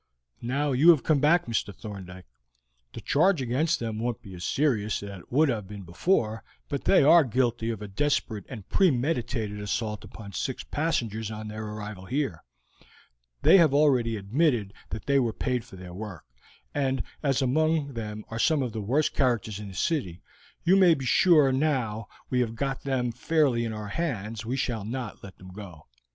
[0.41, 1.71] Now you have come back, Mr.
[1.75, 2.25] Thorndyke,
[2.91, 6.85] the charge against them won't be as serious as it would have been before, but
[6.85, 12.05] they are guilty of a desperate and premeditated assault upon six passengers on their arrival
[12.05, 12.43] here;
[13.43, 16.23] they have already admitted that they were paid for their work;
[16.73, 20.23] and as among them are some of the worst characters in the city,
[20.63, 24.57] you may be sure that now we have got them fairly in our hands we
[24.57, 25.85] shall not let them go.